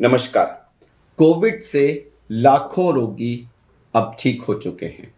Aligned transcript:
नमस्कार। 0.00 0.46
कोविड 1.18 1.60
से 1.62 1.82
लाखों 2.30 2.92
रोगी 2.94 3.34
अब 3.94 4.16
ठीक 4.20 4.42
हो 4.42 4.54
चुके 4.54 4.86
हैं। 4.86 5.12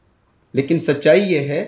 लेकिन 0.54 0.78
सच्चाई 0.78 1.20
यह 1.20 1.52
है 1.52 1.62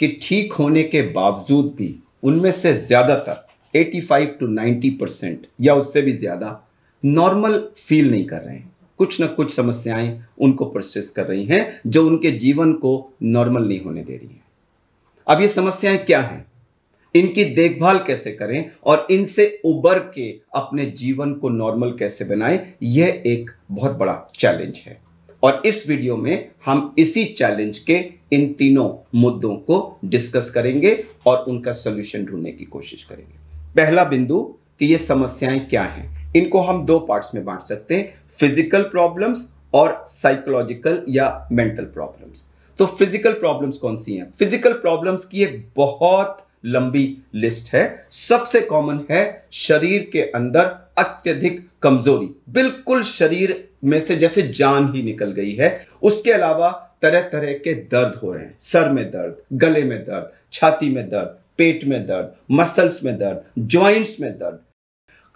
कि 0.00 0.08
ठीक 0.22 0.52
होने 0.52 0.82
के 0.82 1.00
बावजूद 1.12 1.72
भी 1.78 1.94
उनमें 2.22 2.50
से 2.52 2.72
ज़्यादातर 2.74 3.46
85 3.74 4.38
टू 4.40 4.46
90 4.48 4.90
परसेंट 5.00 5.46
या 5.60 5.74
उससे 5.74 6.02
भी 6.02 6.12
ज़्यादा 6.12 6.58
नॉर्मल 7.02 7.58
फील 7.78 8.10
नहीं 8.10 8.24
कर 8.26 8.40
रहे 8.40 8.56
हैं। 8.56 8.70
कुछ 8.98 9.20
ना 9.20 9.26
कुछ 9.26 9.54
समस्याएँ 9.54 10.24
उनको 10.40 10.64
प्रोसेस 10.64 11.10
कर 11.10 11.26
रही 11.26 11.44
हैं 11.44 11.80
जो 11.86 12.06
उनके 12.06 12.30
जीवन 12.38 12.72
को 12.74 12.94
नॉर्मल 13.22 13.68
नहीं 13.68 13.80
होने 13.80 14.02
दे 14.02 14.16
रही 14.16 14.28
हैं। 14.28 14.42
अब 15.26 15.40
ये 15.40 15.48
समस्याएँ 15.48 15.98
क्या 15.98 16.20
हैं? 16.20 16.44
इनकी 17.14 17.44
देखभाल 17.46 17.98
कैसे 17.98 18.32
करें 18.32 18.70
और 18.82 19.06
इनसे 19.10 19.46
उबर 19.64 19.98
के 20.14 20.28
अपने 20.54 20.86
जीवन 20.92 21.32
को 21.34 21.48
नॉर्मल 21.48 21.90
कैसे 21.98 22.24
बनाएँ, 22.24 22.60
यह 22.82 23.22
एक 23.26 23.50
बहुत 23.70 23.96
बड़ा 23.96 24.14
चैलेंज 24.34 24.82
है। 24.86 25.00
और 25.42 25.62
इस 25.66 25.86
वीडियो 25.88 26.16
में 26.16 26.48
हम 26.64 26.94
इसी 26.98 27.24
चैलेंज 27.24 27.78
के 27.80 27.94
इन 28.32 28.52
तीनों 28.52 28.88
मुद्दों 29.14 29.54
को 29.58 29.98
डिस्कस 30.04 30.50
करेंगे 30.50 30.92
और 31.26 31.44
उनका 31.48 31.72
सोल्यूशन 31.72 32.24
ढूँढने 32.24 32.52
की 32.52 32.64
कोशिश 32.66 33.02
करेंगे। 33.02 33.40
पहला 33.76 34.04
बिंदु 34.04 34.42
कि 34.80 34.86
ये 34.86 34.98
समस्याएँ 34.98 35.60
क्या 35.60 35.82
हैं। 35.82 36.32
इनको 36.36 36.60
हम 36.60 36.84
दो 36.86 36.98
पार्ट्स 37.00 37.34
में 37.34 37.44
बांट 37.44 37.60
सकते 37.62 37.94
हैं 37.94 38.14
फ़िज़िकल 38.38 38.82
प्रॉब्लम्स 38.82 39.48
और 39.74 40.04
साइकोलॉजिकल 40.08 41.02
या 41.08 41.48
मेंटल 41.52 41.84
प्रॉब्लम्स 41.84 42.44
तो 42.78 42.86
फ़िज़िकल 42.88 43.32
प्रॉब्लम्स 43.32 43.78
कौन 43.78 43.96
सी 43.98 44.14
हैं? 44.14 44.30
फ़िज़िकल 44.30 44.72
प्रॉब्लम्स 44.74 45.24
की 45.24 45.42
एक 45.44 45.64
बहुत 45.76 46.38
लंबी 46.64 47.06
लिस्ट 47.34 47.72
है। 47.74 47.84
सबसे 48.10 48.60
कॉमन 48.60 49.00
है 49.10 49.44
शरीर 49.52 50.08
के 50.12 50.22
अंदर 50.30 50.64
अत्यधिक 50.98 51.68
कमज़ोरी। 51.82 52.28
बिल्कुल 52.48 53.02
शरीर 53.02 53.68
में 53.84 53.98
से 54.00 54.16
जैसे 54.16 54.42
जान 54.42 54.92
ही 54.94 55.02
निकल 55.02 55.32
गई 55.32 55.52
है। 55.52 55.86
उसके 56.02 56.32
अलावा 56.32 56.70
तरह 57.02 57.20
तरह 57.28 57.52
के 57.54 57.74
दर्द 57.74 58.14
हो 58.14 58.32
रहे 58.32 58.44
हैं। 58.44 58.56
सर 58.60 58.90
में 58.92 59.04
दर्द, 59.06 59.36
गले 59.52 59.82
में 59.82 59.98
दर्द, 59.98 60.30
छाती 60.52 60.90
में 60.90 61.08
दर्द, 61.10 61.38
पेट 61.58 61.84
में 61.84 62.06
दर्द 62.06 62.34
मसल्स 62.50 63.02
में 63.04 63.16
दर्द 63.18 63.66
ज्वाइंट्स 63.66 64.20
में 64.20 64.30
दर्द। 64.32 64.58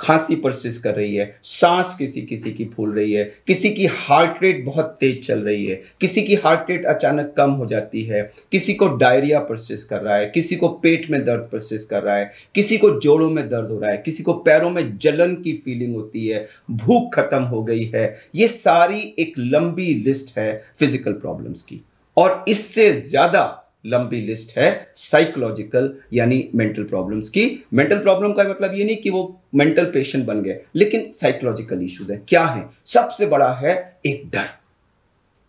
खांसी 0.00 0.34
परसिस 0.36 0.78
कर 0.78 0.94
रही 0.94 1.14
है, 1.16 1.38
सांस 1.42 1.94
किसी 1.98 2.22
किसी 2.22 2.52
की 2.52 2.64
फूल 2.64 2.94
रही 2.94 3.12
है, 3.12 3.24
किसी 3.46 3.70
की 3.70 3.86
हार्ट 3.86 4.42
रेट 4.42 4.64
बहुत 4.64 4.96
तेज 5.00 5.26
चल 5.26 5.38
रही 5.38 5.64
है, 5.66 5.80
किसी 6.00 6.22
की 6.22 6.34
हार्ट 6.34 6.70
रेट 6.70 6.84
अचानक 6.86 7.32
कम 7.36 7.50
हो 7.50 7.66
जाती 7.66 8.02
है, 8.02 8.22
किसी 8.52 8.74
को 8.74 8.88
डायरिया 8.88 9.40
परसिस 9.40 9.84
कर 9.84 10.02
रहा 10.02 10.16
है, 10.16 10.30
किसी 10.30 10.56
को 10.56 10.68
पेट 10.68 11.10
में 11.10 11.24
दर्द 11.24 11.48
परसिस 11.52 11.84
कर 11.84 12.02
रहा 12.02 12.16
है, 12.16 12.30
किसी 12.54 12.78
को 12.78 12.90
जोड़ों 13.00 13.30
में 13.30 13.48
दर्द 13.48 13.70
हो 13.70 13.78
रहा 13.78 13.90
है, 13.90 13.96
किसी 13.96 14.22
को 14.22 14.32
पैरों 14.32 14.70
में 14.70 14.98
जलन 14.98 15.34
की 15.34 15.52
फीलिंग 15.64 15.94
होती 15.94 16.26
है, 16.26 16.46
भूख 16.70 17.14
खत्म 17.14 17.42
हो 17.42 17.62
गई 17.64 17.84
है, 17.94 18.16
ये 18.34 18.48
सारी 18.48 19.14
एक 19.18 19.34
लंबी 19.38 19.94
लिस्ट 20.04 20.38
है 20.38 20.62
फ़िज़िकल 20.78 21.12
प्रॉब्लम्स 21.12 21.62
की। 21.62 21.80
और 22.16 22.44
इससे 22.48 22.92
ज़्यादा 23.00 23.65
लंबी 23.86 24.20
लिस्ट 24.20 24.56
है 24.58 24.70
साइकोलॉजिकल 24.96 25.92
यानी 26.12 26.48
मेंटल 26.54 26.84
प्रॉब्लम्स 26.84 27.28
की। 27.28 27.44
मेंटल 27.74 27.98
प्रॉब्लम 27.98 28.32
का 28.32 28.44
मतलब 28.44 28.74
ये 28.74 28.84
नहीं 28.84 28.96
कि 28.96 29.10
वो 29.10 29.40
मेंटल 29.54 29.84
पेशेंट 29.84 30.24
बन 30.26 30.42
गए, 30.42 30.60
लेकिन 30.74 31.10
साइकोलॉजिकल 31.12 31.82
इश्यूज़ 31.82 32.12
है। 32.12 32.22
क्या 32.28 32.44
है? 32.44 32.68
सबसे 32.86 33.26
बड़ा 33.26 33.52
है 33.54 33.74
एक 34.06 34.28
डर। 34.30 34.48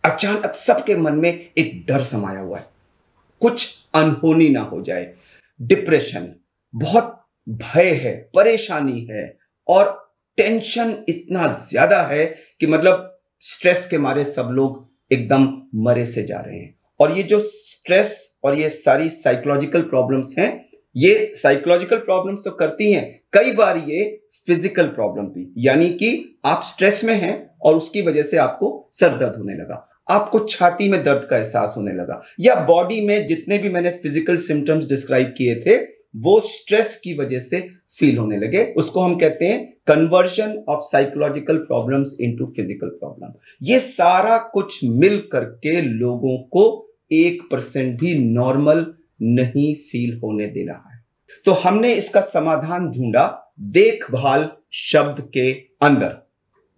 अचानक 0.04 0.54
सबके 0.54 0.96
मन 0.96 1.14
में 1.14 1.30
एक 1.30 1.84
डर 1.88 2.02
समाया 2.02 2.40
हुआ 2.40 2.58
है। 2.58 2.66
कुछ 3.42 3.74
अनहोनी 3.94 4.48
ना 4.48 4.60
हो 4.62 4.80
जाए। 4.82 5.12
डिप्रेशन 5.60 6.32
बहुत 6.74 7.14
भय 7.46 7.90
है, 7.94 8.14
परेशानी 8.34 9.00
है, 9.10 9.36
और 9.68 9.96
टेंशन 10.38 10.94
इतना 11.08 11.46
ज़्यादा 11.68 12.02
है 12.02 12.24
कि 12.60 12.66
मतलब 12.66 13.18
स्ट्रेस 13.42 13.86
के 13.90 13.98
मारे 13.98 14.24
सब 14.24 14.48
लोग 14.52 14.86
एकदम 15.10 15.46
मरे 15.74 16.04
से 16.04 16.22
जा 16.22 16.40
रहे 16.40 16.58
हैं। 16.58 16.74
और 17.00 17.16
ये 17.16 17.22
जो 17.24 17.38
स्ट्रेस 17.40 18.16
और 18.44 18.58
ये 18.60 18.68
सारी 18.68 19.08
साइकोलॉजिकल 19.10 19.82
प्रॉब्लम्स 19.84 20.34
हैं, 20.38 20.68
ये 20.96 21.32
साइकोलॉजिकल 21.34 21.96
प्रॉब्लम्स 21.98 22.40
तो 22.44 22.50
करती 22.52 22.92
हैं, 22.92 23.20
कई 23.32 23.52
बार 23.52 23.76
ये 23.88 24.04
फ़िज़िकल 24.46 24.86
प्रॉब्लम 24.88 25.24
भी, 25.24 25.52
यानी 25.58 25.88
कि 25.90 26.40
आप 26.46 26.62
स्ट्रेस 26.64 27.02
में 27.04 27.14
हैं 27.14 27.50
और 27.60 27.76
उसकी 27.76 28.02
वजह 28.02 28.22
से 28.22 28.36
आपको 28.38 28.90
सर 28.94 29.18
दर्द 29.18 29.36
होने 29.38 29.54
लगा, 29.54 29.84
आपको 30.10 30.38
छाती 30.40 30.88
में 30.88 31.02
दर्द 31.04 31.26
का 31.30 31.36
एहसास 31.36 31.74
होने 31.76 31.92
लगा, 31.92 32.22
या 32.40 32.54
बॉडी 32.66 33.00
में 33.00 33.26
जितने 33.26 33.58
भी 33.58 33.68
मैंने 33.68 33.90
फ़िज़िकल 33.92 34.36
सिम्टम्स 34.38 34.88
डिस्क्राइब 34.88 35.34
किए 35.38 35.54
थे, 35.56 35.76
वो 36.16 36.38
स्ट्रेस 36.40 36.96
की 37.04 37.14
वजह 37.14 37.40
से 37.40 37.60
फील 37.98 38.18
होने 38.18 38.36
लगे। 38.38 38.62
उसको 38.76 39.00
हम 39.00 39.14
कहते 39.18 39.46
हैं 39.46 39.64
conversion 39.86 40.56
of 40.68 40.80
psychological 40.82 41.56
problems 41.58 42.16
into 42.20 42.46
physical 42.56 42.88
problem 42.90 43.32
ये 43.62 43.78
सारा 43.80 44.36
कुछ 44.52 44.78
मिल 44.84 45.18
करके 45.32 45.80
लोगों 45.82 46.36
को 46.48 46.66
एक 47.12 47.42
परसेंट 47.52 48.00
भी 48.00 48.18
नॉर्मल 48.18 48.94
नहीं 49.22 49.74
फील 49.74 50.18
होने 50.18 50.46
दे 50.46 50.66
रहा 50.66 50.94
है। 50.94 51.04
तो 51.44 51.52
हमने 51.52 51.92
इसका 51.94 52.20
समाधान 52.20 52.90
ढूंढा 52.90 53.54
देखभाल 53.60 54.52
शब्द 54.72 55.30
के 55.34 55.52
अंदर। 55.82 56.16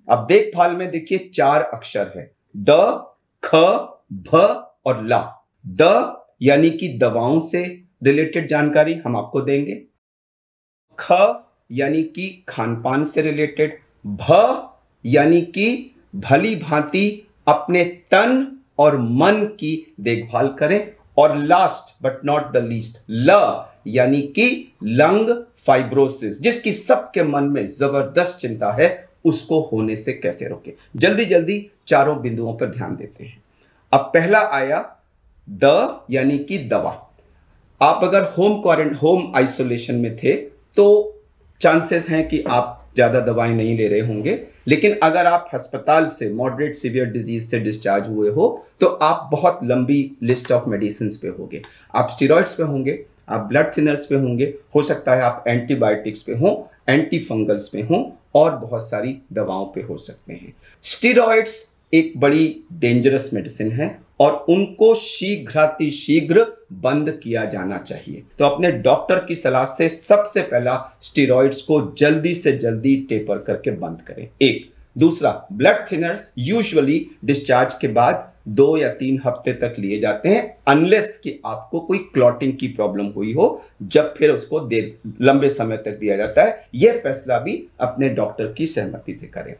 अब 0.08 0.26
देखभाल 0.26 0.76
में 0.76 0.90
देखिए 0.90 1.30
चार 1.34 1.62
अक्षर 1.62 2.12
है। 2.16 2.32
द, 2.56 2.70
ख, 3.44 3.54
भ 4.12 4.34
और 4.86 5.06
ला। 5.06 5.46
द 5.66 6.16
यानी 6.42 6.70
कि 6.70 6.88
दवाओं 6.88 7.40
से 7.40 7.82
रिलेटेड 8.02 8.48
जानकारी 8.48 8.94
हम 8.94 9.16
आपको 9.16 9.40
देंगे। 9.40 9.82
ख 10.98 11.12
यानी 11.72 12.02
कि 12.02 12.44
खान 12.48 12.82
पान 12.82 13.04
से 13.04 13.22
रिलेटेड 13.22 13.78
भ 14.06 14.30
यानी 15.06 15.42
कि 15.42 15.94
भली 16.14 16.56
भांति 16.56 17.26
अपने 17.48 17.84
तन 17.84 18.59
और 18.80 18.96
मन 18.98 19.44
की 19.60 19.94
देखभाल 20.00 20.48
करें, 20.58 20.92
और 21.18 21.36
last 21.38 22.02
but 22.04 22.24
not 22.24 22.52
the 22.52 22.64
least 22.64 23.04
ल, 23.10 23.64
यानी 23.88 24.20
कि 24.28 24.72
लंग 24.84 25.30
फाइब्रोसिस 25.66 26.40
जिसकी 26.42 26.72
सबके 26.72 27.22
मन 27.24 27.44
में 27.44 27.66
ज़बरदस्त 27.68 28.38
चिंता 28.38 28.72
है, 28.72 28.88
उसको 29.24 29.60
होने 29.62 29.96
से 29.96 30.12
कैसे 30.14 30.48
रोके? 30.48 30.72
जल्दी 30.96 31.24
जल्दी 31.24 31.66
चारों 31.88 32.20
बिंदुओं 32.22 32.52
पर 32.54 32.66
ध्यान 32.68 32.96
देते 32.96 33.24
हैं। 33.24 33.42
अब 33.92 34.10
पहला 34.14 34.38
आया 34.52 34.84
द, 35.48 36.00
यानी 36.10 36.38
कि 36.40 36.58
दवा। 36.60 36.96
आप 37.80 38.04
अगर 38.04 38.24
होम 38.38 38.60
क्वारंट 38.62 38.96
होम 39.02 39.32
आइसोलेशन 39.36 39.94
में 39.94 40.16
थे 40.16 40.32
तो 40.76 40.86
चांसेस 41.60 42.08
हैं 42.08 42.26
कि 42.28 42.42
आप 42.48 42.76
ज़्यादा 42.94 43.20
दवाएँ 43.22 43.54
नहीं 43.54 43.76
ले 43.76 43.86
रहे 43.88 44.00
होंगे। 44.00 44.32
लेकिन 44.66 44.98
अगर 45.02 45.26
आप 45.26 45.50
अस्पताल 45.54 46.06
से 46.08 46.30
मॉडरेट 46.30 46.76
सीवियर 46.76 47.06
डिज़ीज़ 47.06 47.48
से 47.48 47.60
डिस्चार्ज 47.60 48.08
हुए 48.08 48.30
हो 48.30 48.48
तो 48.80 48.86
आप 48.86 49.28
बहुत 49.32 49.60
लंबी 49.64 50.10
लिस्ट 50.22 50.52
ऑफ़ 50.52 50.68
मेडिसिन 50.68 51.10
पे 51.22 51.28
होंगे। 51.28 51.62
आप 51.94 52.10
स्टीरोइड्स 52.10 52.54
पे 52.54 52.62
होंगे, 52.62 52.98
आप 53.28 53.40
ब्लड 53.40 53.76
थिनर्स 53.76 54.06
पे 54.06 54.14
होंगे, 54.14 54.54
हो 54.74 54.82
सकता 54.82 55.14
है 55.14 55.22
आप 55.22 55.44
एंटीबायोटिक्स 55.48 56.22
पे 56.22 56.32
हों 56.34 56.54
एंटी 56.88 57.18
फंगल्स 57.20 57.68
पे 57.68 57.82
हों, 57.82 58.04
और 58.34 58.56
बहुत 58.56 58.82
सारी 58.82 59.16
दवाओं 59.32 59.64
पे 59.66 59.82
हो 59.82 59.96
सकते 59.98 60.32
हैं। 60.32 60.52
स्टीरोइड्स 60.82 61.54
एक 61.92 62.12
बड़ी 62.16 62.64
डेंजरस 62.72 63.30
मेडिसिन 63.34 63.70
है। 63.72 63.88
और 64.20 64.44
उनको 64.48 64.94
शीघ्राति 64.94 65.90
शीघ्र 65.90 66.46
बंद 66.72 67.20
किया 67.22 67.44
जाना 67.44 67.78
चाहिए। 67.78 68.22
तो 68.38 68.44
अपने 68.44 68.72
डॉक्टर 68.72 69.24
की 69.24 69.34
सलाह 69.34 69.64
से 69.64 69.88
सबसे 69.88 70.40
पहला 70.40 70.98
स्टीरोइड्स 71.02 71.62
को 71.62 71.94
जल्दी 71.98 72.34
से 72.34 72.52
जल्दी 72.52 72.96
टेपर 73.08 73.38
करके 73.38 73.70
बंद 73.70 74.02
करें। 74.02 74.28
एक। 74.42 74.70
दूसरा, 74.98 75.48
ब्लड 75.52 75.86
थिनर्स 75.92 76.32
यूजुअली 76.38 77.06
डिस्चार्ज 77.24 77.74
के 77.74 77.88
बाद 77.88 78.28
दो 78.48 78.76
या 78.76 78.88
तीन 78.88 79.20
हफ़्ते 79.24 79.52
तक 79.52 79.74
लिए 79.78 80.00
जाते 80.00 80.28
हैं 80.28 80.56
अनलेस 80.66 81.20
कि 81.24 81.40
आपको 81.46 81.80
कोई 81.80 81.98
क्लॉटिंग 81.98 82.52
की 82.56 82.68
प्रॉब्लम 82.68 83.06
हुई 83.06 83.32
हो, 83.32 83.62
जब 83.82 84.14
फिर 84.14 84.30
उसको 84.30 84.60
देर, 84.60 84.98
लंबे 85.20 85.48
समय 85.48 85.76
तक 85.76 85.98
दिया 85.98 86.16
जाता 86.16 86.42
है। 86.42 86.68
यह 86.74 87.00
फैसला 87.02 87.38
भी 87.38 87.66
अपने 87.80 88.08
डॉक्टर 88.08 88.52
की 88.52 88.66
सहमति 88.66 89.14
से 89.14 89.26
करें। 89.26 89.54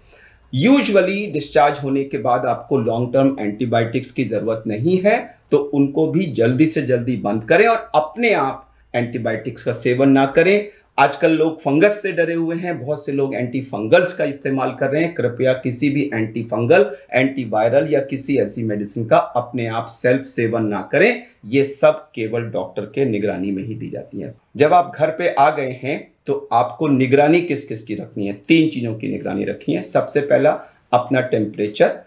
यूजुअली 0.52 1.26
डिस्चार्ज 1.32 1.78
होने 1.78 2.02
के 2.04 2.18
बाद 2.18 2.46
आपको 2.46 2.78
लॉन्ग 2.78 3.12
टर्म 3.12 3.36
एंटीबायोटिक्स 3.40 4.10
की 4.12 4.24
ज़रूरत 4.24 4.62
नहीं 4.66 4.98
है 4.98 5.18
तो 5.50 5.58
उनको 5.74 6.06
भी 6.06 6.26
जल्दी 6.32 6.66
से 6.66 6.82
जल्दी 6.82 7.16
बंद 7.16 7.44
करें 7.44 7.66
और 7.66 7.90
अपने 7.94 8.32
आप 8.34 8.66
एंटीबायोटिक्स 8.94 9.64
का 9.64 9.72
सेवन 9.72 10.10
ना 10.10 10.24
करें। 10.26 10.68
आजकल 11.00 11.30
लोग 11.30 11.60
फंगस 11.60 12.00
से 12.02 12.10
डरे 12.12 12.34
हुए 12.34 12.56
हैं, 12.56 12.78
बहुत 12.80 13.04
से 13.04 13.12
लोग 13.12 13.34
एंटी 13.34 13.60
फंगल्स 13.62 14.12
का 14.14 14.24
इस्तेमाल 14.24 14.74
कर 14.80 14.90
रहे 14.90 15.02
हैं। 15.04 15.12
कृपया 15.14 15.52
किसी 15.52 15.88
भी 15.90 16.02
एंटी 16.14 16.42
फंगल 16.42 16.84
एंटीवायरल 17.12 17.88
या 17.92 18.00
किसी 18.00 18.36
ऐसी 18.38 18.62
मेडिसिन 18.62 19.06
का 19.06 19.16
अपने 19.16 19.66
आप 19.66 19.86
सेल्फ 19.86 20.22
सेवन 20.22 20.66
ना 20.66 20.80
करें। 20.92 21.22
ये 21.46 21.62
सब 21.64 22.04
केवल 22.14 22.42
डॉक्टर 22.50 22.82
के 22.84 23.04
निगरानी 23.04 23.50
में 23.50 23.62
ही 23.62 23.74
दी 23.74 23.88
जाती 23.90 24.20
है। 24.20 24.34
जब 24.56 24.74
आप 24.74 24.92
घर 24.96 25.10
पे 25.10 25.28
आ 25.30 25.50
गए 25.50 25.78
हैं 25.82 25.96
तो 26.26 26.48
आपको 26.52 26.88
निगरानी 26.88 27.40
किस 27.42 27.64
किस 27.64 27.82
की 27.82 27.94
रखनी 27.94 28.26
है? 28.26 28.32
तीन 28.48 28.68
चीज़ों 28.70 28.94
की 28.94 29.08
निगरानी 29.08 29.44
रखनी 29.44 29.74
है। 29.74 29.82
सबसे 29.82 30.20
पहला, 30.20 30.50
अपना 30.92 31.20
टेम्परेचर 31.22 31.98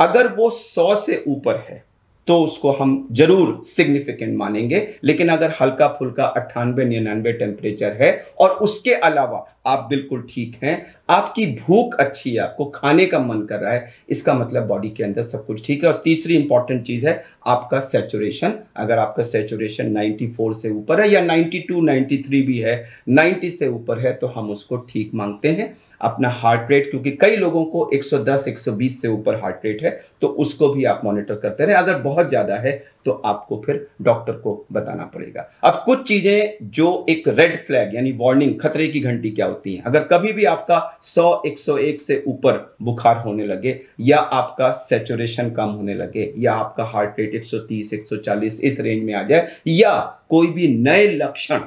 अगर 0.00 0.32
वो 0.34 0.48
सौ 0.50 0.94
से 0.96 1.22
ऊपर 1.28 1.56
है 1.68 1.82
तो 2.28 2.40
उसको 2.40 2.72
हम 2.72 3.06
ज़रूर 3.12 3.60
सिग्निफिकेंट 3.66 4.36
मानेंगे। 4.36 4.86
लेकिन 5.04 5.28
अगर 5.28 5.54
हल्का 5.60 5.88
फुल्का 5.88 6.24
अट्ठानबे 6.26 6.84
निन्यानवे 6.84 7.32
टेम्परेचर 7.34 7.96
है, 8.00 8.10
और 8.38 8.50
उसके 8.50 8.94
अलावा 8.94 9.46
आप 9.66 9.86
बिल्कुल 9.90 10.26
ठीक 10.30 10.56
हैं, 10.62 10.76
आपकी 11.10 11.46
भूख 11.56 11.94
अच्छी 11.96 12.30
है, 12.30 12.38
आपको 12.38 12.64
खाने 12.74 13.06
का 13.06 13.18
मन 13.20 13.40
कर 13.42 13.60
रहा 13.60 13.72
है, 13.72 13.92
इसका 14.08 14.34
मतलब 14.34 14.66
बॉडी 14.66 14.90
के 14.90 15.04
अंदर 15.04 15.22
सब 15.24 15.46
कुछ 15.46 15.66
ठीक 15.66 15.84
है। 15.84 15.90
और 15.90 16.00
तीसरी 16.04 16.36
इंपॉर्टेंट 16.36 16.82
चीज़ 16.86 17.06
है, 17.08 17.22
आपका 17.46 17.80
सेचुरेशन 17.80 18.52
अगर 18.76 18.98
आपका 18.98 19.22
सेचुरेशन 19.24 19.92
94 19.92 20.52
से 20.54 20.70
ऊपर 20.70 21.00
है 21.00 21.10
या 21.10 21.20
92 21.22 21.80
93 21.82 22.42
भी 22.46 22.58
है 22.58 22.84
90 23.10 23.50
से 23.50 23.68
ऊपर 23.68 23.98
है 23.98 24.12
तो 24.12 24.26
हम 24.28 24.50
उसको 24.50 24.76
ठीक 24.88 25.10
मांगते 25.14 25.48
हैं। 25.50 25.76
अपना 26.00 26.28
हार्ट 26.30 26.70
रेट 26.70 26.90
क्योंकि 26.90 27.10
कई 27.12 27.36
लोगों 27.36 27.64
को 27.66 27.88
110 27.94 28.44
120 28.48 29.00
से 29.00 29.08
ऊपर 29.08 29.40
हार्ट 29.40 29.64
रेट 29.64 29.82
है 29.82 29.90
तो 30.22 30.28
उसको 30.38 30.68
भी 30.68 30.84
आप 30.84 31.00
मॉनिटर 31.04 31.34
करते 31.36 31.64
रहे। 31.64 31.74
अगर 31.76 31.98
बहुत 32.02 32.28
ज़्यादा 32.28 32.54
है 32.56 32.72
तो 33.04 33.12
आपको 33.26 33.62
फिर 33.66 33.86
डॉक्टर 34.02 34.32
को 34.34 34.54
बताना 34.72 35.04
पड़ेगा। 35.04 35.48
अब 35.64 35.82
कुछ 35.86 36.06
चीज़ें 36.08 36.68
जो 36.70 37.06
एक 37.08 37.28
रेड 37.28 37.56
फ्लैग 37.66 37.94
यानी 37.94 38.12
वार्निंग 38.12 38.58
खतरे 38.60 38.86
की 38.88 39.00
घंटी 39.00 39.30
क्या 39.30 39.46
होती 39.46 39.74
है? 39.74 39.82
अगर 39.82 40.02
कभी 40.04 40.32
भी 40.32 40.44
आपका 40.46 40.78
100 41.04 41.30
101 41.46 42.00
से 42.00 42.22
ऊपर 42.26 42.76
बुखार 42.82 43.16
होने 43.16 43.46
लगे, 43.46 43.78
या 44.00 44.18
आपका 44.18 44.70
सेचुरेशन 44.70 45.50
कम 45.50 45.68
होने 45.68 45.94
लगे, 45.94 46.32
या 46.38 46.52
आपका 46.54 46.84
हार्ट 46.86 47.18
रेट 47.18 47.34
130 47.36 47.92
140 47.94 48.60
इस 48.60 48.80
रेंज 48.80 49.02
में 49.04 49.14
आ 49.14 49.22
जाए, 49.22 49.48
या 49.66 49.98
कोई 50.30 50.46
भी 50.48 50.68
नए 50.78 51.06
लक्षण 51.08 51.60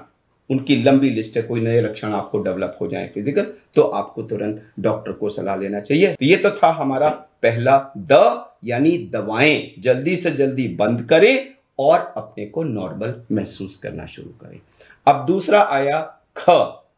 उनकी 0.50 0.76
लंबी 0.84 1.10
लिस्ट 1.10 1.38
है, 1.38 1.44
कोई 1.44 1.62
नए 1.62 1.82
लक्षण 1.82 2.14
आपको 2.14 2.40
डेवलप 2.40 2.78
हो 2.82 2.88
जाए 2.88 3.08
फ़िज़िकल 3.14 3.46
तो 3.76 3.82
आपको 3.82 4.24
तुरंत 4.24 4.64
डॉक्टर 4.80 5.12
को 5.12 5.30
सलाह 5.30 5.56
लेना 5.56 5.80
चाहिए। 5.82 6.14
तो 6.14 6.26
ये 6.26 6.36
तो 6.38 6.50
था 6.54 6.72
हमारा 6.74 7.10
पहला 7.44 7.78
द, 7.98 8.46
यानी 8.64 8.98
दवाएँ 9.14 9.74
जल्दी 9.80 10.16
से 10.16 10.32
जल्दी 10.32 10.68
बंद 10.76 11.02
करें 11.10 11.48
और 11.80 12.14
अपने 12.18 12.46
को 12.46 12.64
नॉर्मल 12.64 13.14
महसूस 13.32 13.78
करना 13.78 14.06
शुरू 14.08 14.30
करें। 14.42 14.60
अब 15.08 15.26
दूसरा 15.28 15.62
आया 15.64 16.00
ख, 16.38 16.50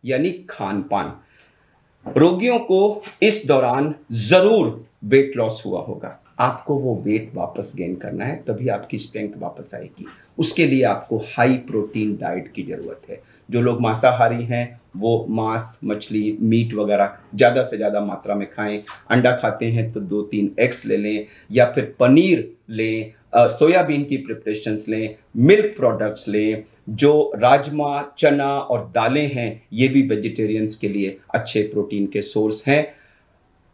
यानी 0.06 0.32
खान 0.50 0.82
पान 0.84 1.14
रोगियों 2.06 2.58
को 2.62 3.04
इस 3.24 3.44
दौरान 3.48 3.94
ज़रूर 4.12 4.86
वेट 5.06 5.38
लॉस 5.38 5.62
हुआ 5.66 5.82
होगा। 5.82 6.20
आपको 6.40 6.76
वो 6.76 6.96
वेट 7.06 7.32
वापस 7.36 7.74
गेन 7.78 7.96
करना 7.96 8.26
है, 8.26 8.36
तभी 8.44 8.68
आपकी 8.70 8.98
स्ट्रेंथ 8.98 9.38
वापस 9.38 9.72
आएगी। 9.76 10.06
उसके 10.38 10.66
लिए 10.66 10.84
आपको 10.84 11.18
हाई 11.28 11.54
प्रोटीन 11.68 12.16
डाइट 12.18 12.52
की 12.54 12.64
ज़रूरत 12.64 13.10
है। 13.10 13.22
जो 13.50 13.62
लोग 13.62 13.82
मांसाहारी 13.82 14.44
हैं, 14.44 14.80
वो 14.98 15.26
मांस, 15.30 15.80
मछली, 15.84 16.38
मीट 16.42 16.74
वगैरह 16.74 17.18
ज़्यादा 17.36 17.64
से 17.64 17.78
ज़्यादा 17.78 18.00
मात्रा 18.02 18.36
में 18.36 18.48
खाएँ। 18.52 18.82
अंडा 19.12 19.32
खाते 19.38 19.66
हैं 19.66 19.92
तो 19.92 20.00
दो 20.02 20.22
तीन 20.24 20.52
एग्स 20.60 20.86
ले 20.86 20.98
लें 20.98 21.26
या 21.52 21.66
फिर 21.72 21.94
पनीर 22.00 22.50
लें 22.72 23.12
सोयाबीन 23.36 24.04
की 24.04 24.18
प्रिपरेशंस 24.18 24.86
लें 24.90 25.16
मिल्क 25.38 25.74
प्रोडक्ट्स 25.78 26.28
लें, 26.28 26.64
जो 26.90 27.32
राजमा, 27.36 28.02
चना 28.18 28.50
और 28.50 28.92
दालें 28.96 29.34
हैं, 29.34 29.62
ये 29.74 29.88
भी 29.88 30.02
वेजिटेरियंस 30.08 30.76
के 30.76 30.90
लिए 30.90 31.18
अच्छे 31.36 31.62
प्रोटीन 31.64 32.06
के 32.06 32.22
सोर्स 32.22 32.68
हैं। 32.68 32.86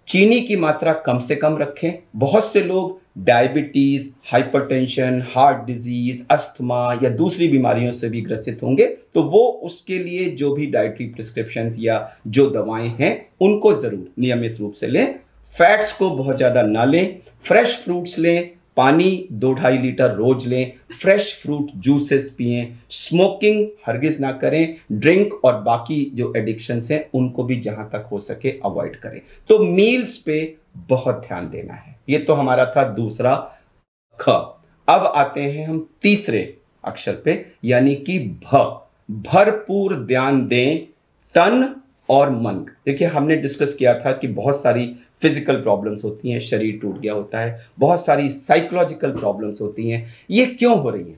चीनी 0.07 0.39
की 0.41 0.55
मात्रा 0.55 0.93
कम 1.05 1.19
से 1.19 1.35
कम 1.35 1.57
रखें। 1.57 1.91
बहुत 2.15 2.45
से 2.45 2.61
लोग 2.63 2.99
diabetes 3.19 4.09
hypertension 4.31 5.21
heart 5.27 5.65
disease 5.67 6.21
asthma 6.31 6.81
या 7.03 7.09
दूसरी 7.11 7.47
बीमारियों 7.47 7.91
से 7.91 8.09
भी 8.09 8.21
ग्रसित 8.21 8.63
होंगे 8.63 8.85
तो 9.15 9.23
वो 9.23 9.45
उसके 9.63 9.97
लिए 9.99 10.29
जो 10.31 10.53
भी 10.55 10.65
डाइटरी 10.67 11.07
प्रिस्क्रिप्शन 11.07 11.71
या 11.79 11.97
जो 12.27 12.49
दवाएँ 12.49 12.87
हैं, 12.99 13.25
उनको 13.41 13.73
ज़रूर 13.73 14.07
नियमित 14.19 14.59
रूप 14.59 14.73
से 14.73 14.87
लें। 14.87 15.19
फैट्स 15.53 15.91
को 15.97 16.09
बहुत 16.11 16.37
ज़्यादा 16.37 16.61
ना 16.63 16.85
लें 16.85 17.17
फ्रेश 17.43 17.75
फ्रूट्स 17.83 18.17
लें, 18.19 18.49
पानी 18.77 19.27
दो 19.33 19.53
ढाई 19.53 19.77
लीटर 19.77 20.13
रोज 20.15 20.45
लें 20.47 20.71
फ्रेश 20.93 21.33
फ्रूट 21.41 21.71
जूसेस 21.77 22.29
पिए 22.37 22.67
स्मोकिंग 22.91 23.65
हरगिज 23.87 24.19
ना 24.21 24.31
करें 24.33 24.75
ड्रिंक 24.91 25.33
और 25.45 25.59
बाकी 25.61 26.03
जो 26.15 26.33
एडिक्शंस 26.37 26.91
हैं, 26.91 27.03
उनको 27.13 27.43
भी 27.43 27.59
जहाँ 27.61 27.89
तक 27.93 28.07
हो 28.11 28.19
सके 28.19 28.49
अवॉइड 28.65 28.95
करें। 28.95 29.21
तो 29.49 29.59
मील्स 29.59 30.17
पे 30.17 30.41
बहुत 30.75 31.21
ध्यान 31.27 31.49
देना 31.49 31.73
है। 31.73 31.95
ये 32.09 32.19
तो 32.19 32.33
हमारा 32.33 32.65
था 32.65 32.83
दूसरा 32.93 33.35
ख। 34.19 34.29
अब 34.87 35.05
आते 35.05 35.41
हैं 35.41 35.67
हम 35.67 35.87
तीसरे 36.01 36.41
अक्षर 36.83 37.15
पे, 37.15 37.45
यानी 37.65 37.95
कि 37.95 38.19
भ। 38.45 38.81
भरपूर 39.11 39.95
ध्यान 39.95 40.47
दें 40.47 40.85
तन 41.35 41.75
और 42.09 42.29
मन। 42.31 42.65
देखिए, 42.85 43.07
हमने 43.07 43.35
डिस्कस 43.35 43.73
किया 43.73 43.93
था 43.99 44.11
कि 44.11 44.27
बहुत 44.27 44.61
सारी 44.61 44.85
फ़िज़िकल 45.21 45.61
प्रॉब्लम्स 45.61 46.03
होती 46.03 46.31
हैं, 46.31 46.39
शरीर 46.39 46.79
टूट 46.81 46.99
गया 46.99 47.13
होता 47.13 47.39
है, 47.39 47.59
बहुत 47.79 48.05
सारी 48.05 48.29
साइकोलॉजिकल 48.29 49.11
प्रॉब्लम्स 49.11 49.61
होती 49.61 49.89
हैं। 49.89 50.05
ये 50.29 50.45
क्यों 50.45 50.79
हो 50.79 50.89
रही 50.89 51.03
है? 51.03 51.17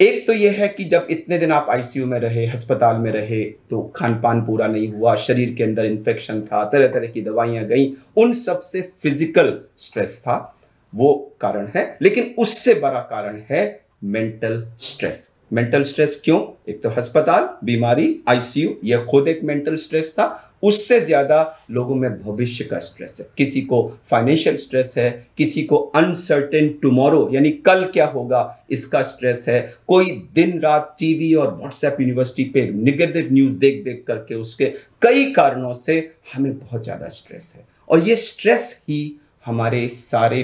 एक 0.00 0.26
तो 0.26 0.32
ये 0.32 0.50
है 0.50 0.66
कि 0.68 0.84
जब 0.84 1.06
इतने 1.10 1.38
दिन 1.38 1.50
आप 1.52 1.66
आईसीयू 1.70 2.06
में 2.06 2.18
रहे, 2.20 2.46
अस्पताल 2.46 2.96
में 2.96 3.10
रहे 3.12 3.42
तो 3.70 3.80
खान 3.96 4.14
पान 4.20 4.40
पूरा 4.44 4.66
नहीं 4.66 4.88
हुआ, 4.88 5.14
शरीर 5.16 5.54
के 5.54 5.64
अंदर 5.64 5.84
इन्फेक्शन 5.84 6.40
था 6.42 6.64
तरह 6.64 6.86
तरह 6.88 7.06
की 7.06 7.22
दवाइयाँ 7.22 7.64
गई, 7.64 7.92
उन 8.16 8.32
सबसे 8.32 8.80
फ़िज़िकल 9.02 9.58
स्ट्रेस 9.78 10.18
था, 10.20 10.56
वो 10.92 11.36
कारण 11.40 11.68
है, 11.76 11.98
लेकिन 12.02 12.34
उससे 12.38 12.74
बड़ा 12.74 13.00
कारण 13.00 13.40
है 13.50 13.80
मेंटल 14.04 14.64
स्ट्रेस 14.78 15.28
मेंटल 15.52 15.82
स्ट्रेस 15.82 16.20
क्यों? 16.24 16.40
एक 16.68 16.82
तो 16.82 16.90
अस्पताल, 16.90 17.48
बीमारी 17.64 18.20
आईसीयू 18.28 18.74
यह 18.84 19.04
खुद 19.04 19.28
एक 19.28 19.42
मेंटल 19.44 19.76
स्ट्रेस 19.76 20.12
था 20.12 20.49
उससे 20.62 21.00
ज़्यादा 21.00 21.38
लोगों 21.70 21.94
में 21.94 22.10
भविष्य 22.22 22.64
का 22.64 22.78
स्ट्रेस 22.78 23.16
है। 23.20 23.26
किसी 23.38 23.60
को 23.62 23.80
फाइनेंशियल 24.10 24.56
स्ट्रेस 24.56 24.94
है, 24.98 25.10
किसी 25.38 25.62
को 25.62 25.76
अनसर्टेन 25.76 26.68
टुमारो 26.82 27.28
यानी 27.32 27.50
कल 27.66 27.84
क्या 27.84 28.06
होगा, 28.06 28.64
इसका 28.70 29.02
स्ट्रेस 29.02 29.48
है। 29.48 29.60
कोई 29.88 30.10
दिन 30.34 30.58
रात 30.60 30.94
टीवी 30.98 31.32
और 31.34 31.54
व्हाट्सएप 31.54 31.96
यूनिवर्सिटी 32.00 32.44
पे 32.50 32.68
निगेटिव 32.72 33.28
न्यूज़ 33.32 33.58
देख 33.58 33.82
देख 33.84 34.04
करके 34.08 34.34
उसके 34.34 34.72
कई 35.02 35.32
कारणों 35.32 35.74
से 35.74 35.98
हमें 36.34 36.58
बहुत 36.58 36.84
ज़्यादा 36.84 37.08
स्ट्रेस 37.10 37.52
है। 37.56 37.66
और 37.88 38.08
ये 38.08 38.16
स्ट्रेस 38.18 38.84
ही 38.88 39.20
हमारे 39.44 39.88
सारे 39.88 40.42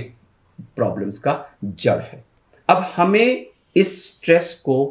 प्रॉब्लम्स 0.76 1.18
का 1.18 1.44
जड़ 1.64 2.00
है। 2.02 2.24
अब 2.68 2.86
हमें 2.96 3.46
इस 3.76 4.04
स्ट्रेस 4.06 4.54
को 4.64 4.84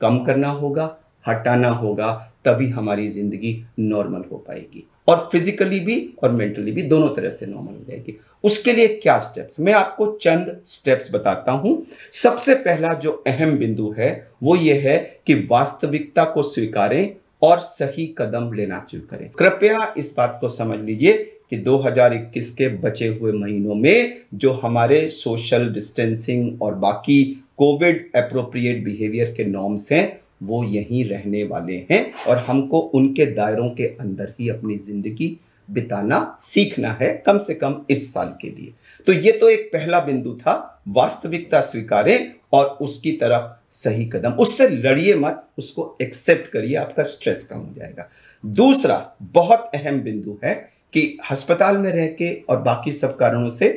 कम 0.00 0.18
करना 0.24 0.48
होगा, 0.50 0.96
हटाना 1.28 1.68
होगा 1.70 2.29
तभी 2.44 2.68
हमारी 2.68 3.08
ज़िंदगी 3.08 3.62
नॉर्मल 3.78 4.24
हो 4.32 4.36
पाएगी। 4.38 4.86
और 5.08 5.28
फिजिकली 5.32 5.78
भी 5.80 5.98
और 6.22 6.32
मेंटली 6.32 6.72
भी 6.72 6.82
दोनों 6.82 7.08
तरह 7.08 7.30
से 7.30 7.46
नॉर्मल 7.46 7.72
हो 7.72 7.84
जाएगी। 7.88 8.16
उसके 8.44 8.72
लिए 8.72 8.88
क्या 8.88 9.18
स्टेप्स 9.18 9.60
मैं 9.60 9.72
आपको 9.72 10.06
चंद 10.22 10.60
स्टेप्स 10.64 11.12
बताता 11.14 11.52
हूँ। 11.52 11.86
सबसे 12.12 12.54
पहला 12.54 12.92
जो 12.94 13.10
अहम 13.26 13.56
बिंदु 13.58 13.94
है, 13.98 14.30
वो 14.42 14.56
ये 14.56 14.74
है 14.80 14.98
कि 15.26 15.34
वास्तविकता 15.50 16.24
को 16.24 16.42
स्वीकारें 16.42 17.14
और 17.42 17.58
सही 17.58 18.06
कदम 18.18 18.52
लेना 18.52 18.86
शुरू 18.90 19.02
करें। 19.10 19.28
कृपया 19.30 19.94
इस 19.98 20.14
बात 20.16 20.38
को 20.40 20.48
समझ 20.48 20.78
लीजिए 20.80 21.12
कि 21.50 21.56
2021 21.56 22.50
के 22.50 22.68
बचे 22.68 23.06
हुए 23.08 23.32
महीनों 23.32 23.74
में 23.74 24.16
जो 24.34 24.52
हमारे 24.52 25.08
सोशल 25.10 25.68
डिस्टेंसिंग 25.68 26.62
और 26.62 26.74
बाकी 26.74 27.24
कोविड 27.58 28.10
अप्रोप्रिएट 28.16 28.84
बिहेवियर 28.84 29.34
के 29.36 29.44
नॉर्म्स 29.44 29.90
हैं 29.92 30.19
वो 30.40 30.62
यहीं 30.64 31.04
रहने 31.04 31.44
वाले 31.44 31.76
हैं 31.90 32.02
और 32.28 32.38
हमको 32.38 32.78
उनके 32.94 33.26
दायरों 33.26 33.68
के 33.70 33.86
अंदर 34.00 34.34
ही 34.40 34.48
अपनी 34.48 34.76
ज़िंदगी 34.78 35.38
बिताना 35.68 36.18
सीखना 36.40 36.90
है 37.00 37.12
कम 37.26 37.38
से 37.38 37.54
कम 37.54 37.80
इस 37.90 38.12
साल 38.12 38.34
के 38.40 38.48
लिए। 38.50 38.72
तो 39.06 39.12
ये 39.12 39.32
तो 39.32 39.48
एक 39.48 39.68
पहला 39.72 40.00
बिंदु 40.00 40.32
था, 40.34 40.82
वास्तविकता 40.88 41.60
स्वीकारें 41.60 42.32
और 42.52 42.66
उसकी 42.80 43.12
तरफ़ 43.12 43.52
सही 43.72 44.04
कदम। 44.04 44.32
उससे 44.32 44.68
लड़िए 44.68 45.14
मत, 45.14 45.44
उसको 45.58 45.96
एक्सेप्ट 46.02 46.50
करिए, 46.52 46.74
आपका 46.76 47.02
स्ट्रेस 47.02 47.44
कम 47.44 47.58
हो 47.58 47.74
जाएगा। 47.76 48.08
दूसरा, 48.44 49.16
बहुत 49.22 49.70
अहम 49.74 50.00
बिंदु 50.00 50.38
है 50.44 50.54
कि 50.92 51.18
अस्पताल 51.30 51.76
में 51.78 51.90
रह 51.92 52.06
के 52.12 52.32
और 52.48 52.60
बाकी 52.62 52.92
सब 52.92 53.16
कारणों 53.16 53.50
से 53.50 53.68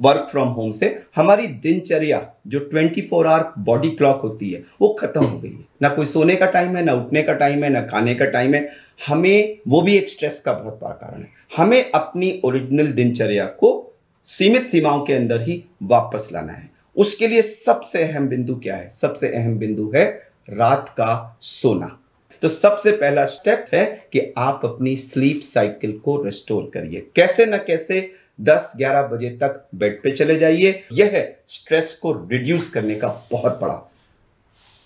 वर्क 0.00 0.28
फ्रॉम 0.30 0.48
होम 0.48 0.70
से 0.70 1.02
हमारी 1.16 1.46
दिनचर्या, 1.46 2.34
जो 2.46 2.60
24 2.60 3.08
फोर 3.10 3.26
आवर 3.26 3.52
बॉडी 3.58 3.90
क्लॉक 3.90 4.20
होती 4.20 4.50
है, 4.50 4.64
वो 4.80 4.88
खत्म 4.88 5.24
हो 5.24 5.38
गई 5.38 5.50
है। 5.50 5.64
ना 5.82 5.88
कोई 5.88 6.06
सोने 6.06 6.36
का 6.36 6.46
टाइम 6.46 6.76
है, 6.76 6.84
ना 6.84 6.92
उठने 6.92 7.22
का 7.22 7.34
टाइम 7.34 7.64
है, 7.64 7.70
ना 7.70 7.80
खाने 7.80 8.14
का 8.14 8.24
टाइम 8.24 8.54
है। 8.54 8.68
हमें 9.06 9.58
वो 9.68 9.82
भी 9.82 9.96
एक 9.96 10.08
स्ट्रेस 10.08 10.40
का 10.40 10.52
बहुत 10.52 10.80
बड़ा 10.82 10.92
कारण 10.92 11.20
है। 11.20 11.28
हमें 11.56 11.90
अपनी 11.90 12.40
ओरिजिनल 12.44 12.86
दिनचर्या 12.86 13.44
को 13.44 13.98
सीमित 14.24 14.62
सीमाओं 14.62 15.00
के 15.00 15.12
अंदर 15.12 15.40
ही 15.40 15.64
वापस 15.82 16.28
लाना 16.32 16.52
है। 16.52 16.70
उसके 16.96 17.28
लिए 17.28 17.42
सबसे 17.42 18.02
अहम 18.02 18.28
बिंदु 18.28 18.54
क्या 18.54 18.76
है? 18.76 18.90
सबसे 18.90 19.28
अहम 19.28 19.58
बिंदु 19.58 19.92
है 19.96 20.28
रात 20.50 20.88
का 20.88 21.38
सोना। 21.42 21.98
तो 22.42 22.48
सबसे 22.48 22.92
पहला 22.92 23.24
स्टेप 23.24 23.64
है 23.74 24.06
कि 24.12 24.34
आप 24.38 24.60
अपनी 24.64 24.96
स्लीप 24.96 25.40
साइकिल 25.44 25.92
को 25.92 26.22
रिस्टोर 26.22 26.70
करिए। 26.74 27.06
कैसे 27.16 27.46
ना 27.46 27.56
कैसे 27.56 28.14
10-11 28.38 29.02
बजे 29.02 29.28
तक 29.42 29.64
बेड 29.74 30.02
पे 30.02 30.10
चले 30.10 30.36
जाइए। 30.36 30.82
यह 30.92 31.34
स्ट्रेस 31.46 31.94
को 31.94 32.12
रिड्यूस 32.32 32.68
करने 32.70 32.94
का 32.94 33.08
बहुत 33.32 33.58
बड़ा 33.60 33.80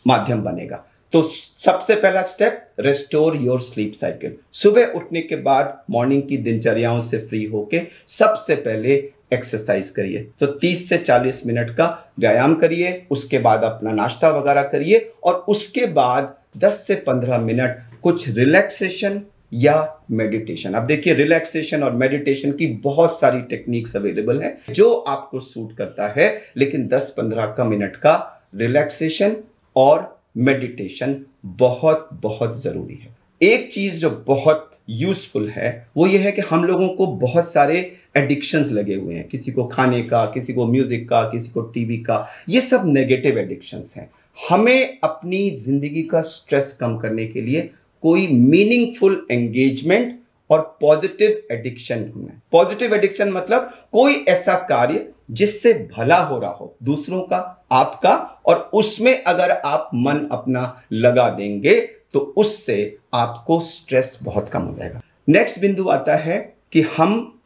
माध्यम 0.07 0.43
बनेगा। 0.43 0.85
तो 1.13 1.23
सबसे 1.23 1.95
पहला 1.95 2.23
step, 2.23 2.67
restore 2.81 3.37
your 3.37 3.61
sleep 3.61 3.93
cycle. 3.93 4.37
सुबह 4.53 4.93
उठने 4.97 5.21
के 5.21 5.37
बाद 5.37 5.83
मॉर्निंग 5.91 6.23
की 6.23 6.37
दिनचर्याओं 6.37 7.01
से 7.03 7.19
फ्री 7.19 7.45
होके 7.45 7.81
सबसे 8.09 8.55
पहले 8.57 8.95
एक्सरसाइज 9.33 9.91
करिए। 9.91 10.27
तो 10.41 10.47
30 10.47 10.89
से 10.89 10.99
40 10.99 11.43
मिनट 11.47 11.71
का 11.71 11.87
व्यायाम 12.19 12.55
करिए, 12.55 13.07
उसके 13.11 13.39
बाद 13.39 13.63
अपना 13.65 13.93
नाश्ता 13.93 14.29
वगैरह 14.29 14.63
करिए 14.63 14.99
और 15.25 15.35
उसके 15.49 15.87
बाद 15.87 16.35
10 16.57 16.85
से 16.87 16.95
15 17.07 17.39
मिनट 17.39 17.81
कुछ 18.03 18.29
रिलैक्सेशन 18.29 19.21
या 19.53 20.03
मेडिटेशन 20.11 20.73
अब 20.73 20.87
देखिए 20.87 21.15
रिलैक्सेशन 21.15 21.83
और 21.83 21.93
मेडिटेशन 21.95 22.53
की 22.53 22.67
बहुत 22.85 23.19
सारी 23.19 23.41
टेक्निक्स 23.41 23.97
अवेलेबल 23.97 24.41
है, 24.43 24.57
जो 24.71 24.93
आपको 24.93 25.41
सूट 25.41 25.77
करता 25.77 26.09
है, 26.09 26.31
लेकिन 26.57 26.87
10-15 26.89 27.55
का 27.57 27.65
मिनट 27.65 27.97
का 27.97 28.15
रिलैक्सेशन 28.55 29.37
और 29.77 30.15
मेडिटेशन 30.37 31.17
बहुत 31.45 32.09
बहुत 32.13 32.63
ज़रूरी 32.63 32.95
है। 32.95 33.15
एक 33.41 33.73
चीज़ 33.73 34.01
जो 34.01 34.11
बहुत 34.27 34.71
यूजफुल 34.91 35.49
है, 35.49 35.87
वो 35.97 36.07
ये 36.07 36.19
है 36.19 36.33
कि 36.33 36.43
हम 36.43 36.65
लोगों 36.65 36.89
को 36.89 37.07
बहुत 37.07 37.53
सारे 37.53 37.79
एडिक्शंस 38.17 38.71
लगे 38.73 38.95
हुए 38.95 39.15
हैं। 39.15 39.27
किसी 39.29 39.53
को 39.53 39.65
खाने 39.65 40.03
का, 40.03 40.25
किसी 40.27 40.53
को 40.53 40.67
म्यूज़िक 40.67 41.09
का, 41.09 41.23
किसी 41.23 41.51
को 41.53 41.63
टीवी 41.63 41.97
का, 41.97 42.27
ये 42.49 42.61
सब 42.61 42.83
नेगेटिव 42.87 43.39
एडिक्शंस 43.39 43.95
हैं। 43.97 44.11
हमें 44.39 44.99
अपनी 45.05 45.51
ज़िंदगी 45.51 46.03
का 46.03 46.21
स्ट्रेस 46.23 46.77
कम 46.81 46.97
करने 46.97 47.27
के 47.27 47.41
लिए 47.41 47.71
कोई 48.07 48.27
मीनिंगफुल 48.29 49.27
एंगेजमेंट 49.31 50.19
और 50.51 50.61
पॉजिटिव 50.81 51.43
एडिक्शन 51.53 52.05
ढूंढना 52.05 52.33
है। 52.33 52.43
पॉजिटिव 52.53 52.95
एडिक्शन 52.95 53.31
मतलब 53.33 53.73
कोई 53.93 54.15
ऐसा 54.29 54.55
कार्य 54.69 55.07
जिससे 55.31 55.73
भला 55.93 56.19
हो 56.19 56.39
रहा 56.39 56.51
हो, 56.51 56.75
दूसरों 56.83 57.23
का, 57.23 57.67
आपका, 57.73 58.13
और 58.47 58.71
उसमें 58.75 59.23
अगर 59.23 59.51
आप 59.51 59.91
मन 59.95 60.27
अपना 60.33 60.83
लगा 60.93 61.29
देंगे 61.31 61.75
तो 62.13 62.21
उससे 62.37 62.97
आपको 63.15 63.59
स्ट्रेस 63.63 64.19
बहुत 64.23 64.49
कम 64.49 64.63
हो 64.63 64.77
जाएगा। 64.77 65.01
नेक्स्ट 65.29 65.61
बिंदु 65.61 65.89
आता 65.89 66.17
है 66.17 66.39
कि 66.73 66.83
हम 66.97 67.41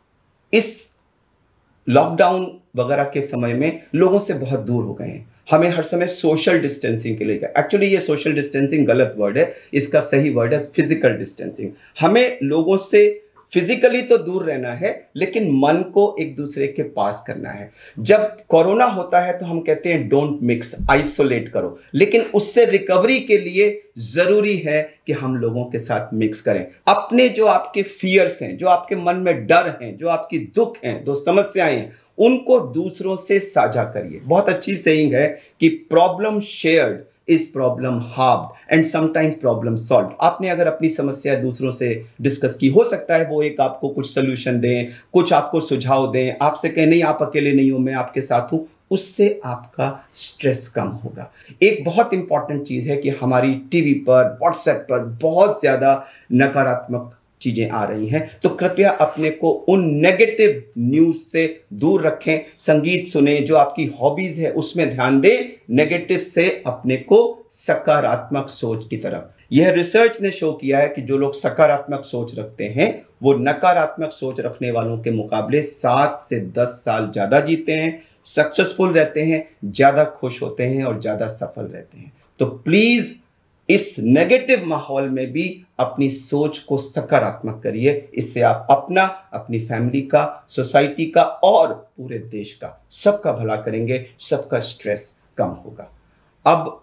इस 0.53 0.69
लॉकडाउन 1.87 2.45
वगैरह 2.77 3.05
के 3.05 3.21
समय 3.23 3.55
में 3.55 3.83
लोगों 3.95 4.19
से 4.19 4.35
बहुत 4.35 4.61
दूर 4.61 4.85
हो 4.85 4.95
गए 4.95 5.07
हैं। 5.07 5.29
हमें 5.51 5.69
हर 5.69 5.83
समय 5.83 6.07
सोशल 6.07 6.59
डिस्टेंसिंग 6.61 7.17
के 7.19 7.25
लिए 7.25 7.49
एक्चुअली 7.59 7.87
ये 7.87 8.01
सोशल 8.01 8.33
डिस्टेंसिंग 8.33 8.87
गलत 8.87 9.15
वर्ड 9.19 9.39
है। 9.39 9.53
इसका 9.75 10.01
सही 10.01 10.31
वर्ड 10.31 10.55
है 10.55 10.65
फ़िज़िकल 10.77 11.17
डिस्टेंसिंग 11.17 11.71
हमें 12.01 12.39
लोगों 12.43 12.77
से 12.77 13.03
फिजिकली 13.55 14.03
तो 14.03 14.17
दूर 14.19 14.45
रहना 14.45 14.73
है, 14.73 15.09
लेकिन 15.17 15.51
मन 15.53 15.83
को 15.95 16.17
एक 16.21 16.35
दूसरे 16.37 16.67
के 16.67 16.83
पास 16.83 17.25
करना 17.27 17.51
है। 17.51 17.71
जब 17.99 18.37
कोरोना 18.49 18.85
होता 18.85 19.21
है 19.21 19.39
तो 19.39 19.47
हम 19.47 19.61
कहते 19.61 19.93
हैं 19.93 20.09
डोंट 20.09 20.39
मिक्स 20.43 20.75
आइसोलेट 20.91 21.49
करो। 21.49 21.79
लेकिन 21.95 22.23
उससे 22.35 22.65
रिकवरी 22.65 23.21
के 23.21 23.39
लिए 23.39 23.83
ज़रूरी 23.99 24.57
है 24.57 24.83
कि 25.07 25.13
हम 25.13 25.37
लोगों 25.37 25.65
के 25.65 25.79
साथ 25.79 26.15
मिक्स 26.15 26.41
करें। 26.41 26.67
अपने 26.89 27.29
जो 27.29 27.47
आपके 27.47 27.83
फियर्स 27.83 28.43
हैं, 28.43 28.57
जो 28.57 28.69
आपके 28.69 28.97
मन 28.97 29.17
में 29.17 29.47
डर 29.47 29.79
हैं, 29.83 29.97
जो 29.99 30.09
आपकी 30.09 30.39
दुख 30.39 30.77
हैं, 30.85 31.05
जो 31.05 31.15
समस्याएँ 31.15 31.77
हैं, 31.77 31.93
उनको 32.19 32.61
दूसरों 32.61 33.17
से 33.17 33.39
साझा 33.39 33.85
करिए। 33.85 34.21
बहुत 34.21 34.49
अच्छी 34.49 34.75
सेइंग 34.75 35.15
है 35.15 35.29
कि 35.61 35.69
problem 35.69 36.41
shared 36.41 36.99
is 37.29 37.53
problem 37.53 38.01
hard 38.05 38.60
and 38.71 38.85
sometimes 38.85 39.35
problem 39.35 39.77
solve 39.77 40.11
आपने 40.21 40.49
अगर 40.49 40.67
अपनी 40.67 40.89
समस्या 40.89 41.35
दूसरों 41.35 41.73
से 41.73 42.05
डिस्कस 42.21 42.57
की, 42.57 42.69
हो 42.69 42.85
सकता 42.85 43.17
है 43.17 43.29
वो 43.29 43.43
एक 43.43 43.61
आपको 43.61 43.89
कुछ 43.89 44.11
सोल्यूशन 44.11 44.61
दें, 44.61 44.89
कुछ 45.13 45.33
आपको 45.33 45.61
सुझाव 45.61 46.13
दें, 46.13 46.37
आपसे 46.43 46.69
कहें, 46.69 46.87
नहीं, 46.87 47.03
आप 47.03 47.19
अकेले 47.23 47.53
नहीं 47.53 47.71
हो, 47.71 47.79
मैं 47.79 47.95
आपके 47.95 48.21
साथ 48.21 48.53
हूँ। 48.53 48.67
उससे 48.91 49.41
आपका 49.45 50.05
स्ट्रेस 50.15 50.69
कम 50.69 50.89
होगा। 51.05 51.31
एक 51.63 51.85
बहुत 51.85 52.15
इंपॉर्टेंट 52.15 52.63
चीज़ 52.63 52.89
है 52.89 52.97
कि 52.97 53.09
हमारी 53.11 53.55
टीवी 53.73 53.93
पर 54.09 54.39
व्हाट्सएप 54.41 54.87
पर 54.91 55.05
बहुत 55.23 55.61
ज़्यादा 55.61 56.05
नकारात्मक 56.33 57.15
चीज़ें 57.43 57.69
आ 57.69 57.85
रही 57.85 58.07
हैं। 58.07 58.31
तो 58.43 58.49
कृपया 58.51 58.91
अपने 59.01 59.31
को 59.33 59.51
उन 59.69 59.85
नेगेटिव 59.97 60.63
न्यूज़ 60.79 61.17
से 61.19 61.47
दूर 61.75 62.07
रखें, 62.07 62.41
संगीत 62.59 63.07
सुने 63.09 63.39
जो 63.41 63.57
आपकी 63.57 63.85
हॉबीज 64.01 64.39
है, 64.41 64.51
उसमें 64.53 64.91
ध्यान 64.91 65.21
दें 65.21 65.51
नेगेटिव 65.71 66.19
से 66.19 66.49
अपने 66.67 66.97
को 66.99 67.47
सकारात्मक 67.53 68.49
सोच 68.49 68.87
की 68.89 68.97
तरफ़। 68.97 69.39
यह 69.53 69.71
रिसर्च 69.71 70.21
ने 70.23 70.31
शो 70.31 70.53
किया 70.53 70.79
है 70.79 70.89
कि 70.89 71.03
जो 71.03 71.17
लोग 71.19 71.35
सकारात्मक 71.35 72.05
सोच 72.05 72.39
रखते 72.39 72.65
हैं, 72.67 72.91
वो 73.23 73.33
नकारात्मक 73.35 74.13
सोच 74.13 74.41
रखने 74.41 74.71
वालों 74.71 74.99
के 74.99 75.11
मुकाबले 75.11 75.63
सात 75.63 76.19
से 76.21 76.41
दस 76.57 76.83
साल 76.85 77.11
ज़्यादा 77.13 77.41
जीते 77.41 77.73
हैं 77.73 78.03
सक्सेसफुल 78.27 78.93
रहते 78.93 79.23
हैं, 79.23 79.49
ज़्यादा 79.65 80.05
खुश 80.05 80.41
होते 80.43 80.63
हैं 80.65 80.85
और 80.85 81.01
ज़्यादा 81.01 81.27
सफल 81.29 81.63
रहते 81.65 81.99
हैं। 81.99 82.13
तो 82.41 82.47
प्लीज़ 82.47 83.13
इस 83.71 83.95
नेगेटिव 83.99 84.65
माहौल 84.67 85.09
में 85.09 85.31
भी 85.33 85.45
अपनी 85.79 86.09
सोच 86.11 86.59
को 86.59 86.79
सकारात्मक 86.79 87.61
करिए। 87.65 88.09
इससे 88.15 88.41
आप 88.41 88.67
अपना, 88.71 89.05
अपनी 89.33 89.59
फैमिली 89.59 90.01
का 90.03 90.47
सोसाइटी 90.49 91.07
का 91.07 91.23
और 91.23 91.73
पूरे 91.97 92.19
देश 92.19 92.53
का 92.55 92.87
सबका 92.91 93.33
भला 93.33 93.57
करेंगे, 93.57 94.07
सबका 94.21 94.59
स्ट्रेस 94.61 95.19
कम 95.39 95.49
होगा। 95.65 95.91
अब 96.47 96.83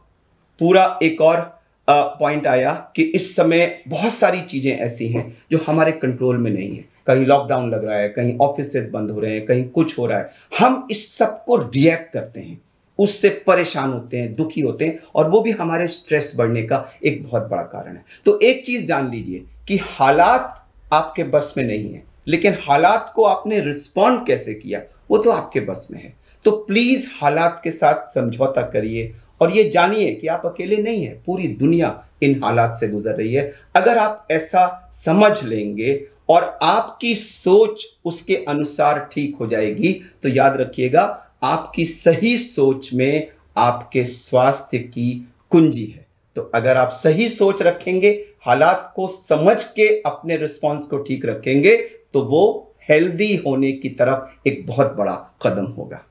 पूरा 0.60 1.00
एक 1.04 1.22
और 1.22 1.42
पॉइंट 1.88 2.48
आया 2.48 2.74
कि 2.96 3.04
इस 3.06 3.36
समय 3.36 3.84
बहुत 3.88 4.12
सारी 4.12 4.42
चीज़ें 4.42 4.72
ऐसी 4.72 5.08
हैं 5.08 5.38
जो 5.52 5.60
हमारे 5.68 5.92
कंट्रोल 5.92 6.38
में 6.38 6.52
नहीं 6.52 6.72
है। 6.72 6.86
कहीं 7.08 7.26
लॉकडाउन 7.26 7.70
लग 7.72 7.86
रहा 7.86 7.98
है, 7.98 8.10
कहीं 8.10 8.38
ऑफ़िस 8.38 8.76
बंद 8.94 9.12
हो 9.12 9.20
रहे 9.20 9.34
हैं, 9.34 9.46
कहीं 9.46 9.64
कुछ 9.66 9.98
हो 10.00 10.06
रहा 10.06 10.18
है। 10.20 10.32
हम 10.60 10.88
इस 10.92 11.18
सबको 11.18 11.58
रिएक्ट 11.58 12.12
करते 12.14 12.40
हैं। 12.40 12.60
उससे 13.00 13.30
परेशान 13.48 13.92
होते 13.94 14.18
हैं, 14.18 14.34
दुखी 14.36 14.62
होते 14.62 14.86
हैं 14.86 15.00
और 15.16 15.30
वो 15.30 15.42
भी 15.42 15.52
हमारे 15.52 15.88
स्ट्रेस 15.88 16.34
बढ़ने 16.38 16.64
का 16.64 16.84
एक 17.06 17.24
बहुत 17.24 17.50
बड़ा 17.50 17.64
कारण 17.64 17.96
है। 17.96 18.04
तो 18.26 18.40
एक 18.40 18.66
चीज़ 18.66 18.86
जान 18.88 19.12
लीजिए 19.12 19.44
कि 19.68 19.78
हालात 19.84 20.66
आपके 20.94 21.24
बस 21.26 21.54
में 21.58 21.64
नहीं 21.64 21.94
है, 21.94 22.04
लेकिन 22.28 22.58
हालात 22.62 23.12
को 23.16 23.24
आपने 23.26 23.60
रिस्पॉन्ड 23.60 24.26
कैसे 24.28 24.54
किया, 24.54 24.82
वो 25.12 25.18
तो 25.18 25.32
आपके 25.32 25.60
बस 25.60 25.88
में 25.92 26.02
है। 26.02 26.14
तो 26.46 26.52
प्लीज़ 26.52 27.08
हालात 27.22 27.62
के 27.64 27.72
साथ 27.72 28.14
समझौता 28.14 28.62
करिए 28.64 29.14
और 29.42 29.52
ये 29.52 29.70
जानिए 29.70 30.12
कि 30.12 30.28
आप 30.28 30.46
अकेले 30.46 30.78
नहीं 30.78 31.06
है, 31.06 31.14
पूरी 31.26 31.48
दुनिया 31.48 32.04
इन 32.24 32.42
हालात 32.44 32.78
से 32.80 32.88
गुजर 32.88 33.12
रही 33.12 33.34
है। 33.34 33.52
अगर 33.76 33.98
आप 33.98 34.28
ऐसा 34.32 34.90
समझ 34.94 35.44
लेंगे 35.44 36.04
और 36.30 36.44
आपकी 36.64 37.14
सोच 37.16 37.86
उसके 38.06 38.36
अनुसार 38.48 39.08
ठीक 39.12 39.36
हो 39.40 39.48
जाएगी 39.48 39.94
तो 40.24 40.30
याद 40.30 40.58
रखिएगा 40.62 41.04
आपकी 41.42 41.86
सही 41.86 42.38
सोच 42.38 42.94
में 42.94 43.28
आपके 43.58 44.04
स्वास्थ्य 44.06 44.80
की 44.80 45.28
कुंजी 45.52 45.86
है। 45.86 46.06
तो 46.36 46.42
अगर 46.56 46.78
आप 46.78 46.90
सही 46.94 47.28
सोच 47.30 47.62
रखेंगे, 47.62 48.12
हालात 48.42 48.92
को 48.96 49.08
समझ 49.08 49.64
के 49.66 49.88
अपने 50.02 50.38
रिस्पॉन्स 50.38 50.86
को 50.88 50.98
ठीक 50.98 51.26
रखेंगे 51.26 51.76
तो 52.14 52.22
वो 52.24 52.44
हेल्दी 52.90 53.36
होने 53.36 53.72
की 53.72 53.90
तरफ़ 53.92 54.48
एक 54.48 54.66
बहुत 54.68 54.94
बड़ा 54.96 55.16
कदम 55.44 55.66
होगा। 55.68 56.04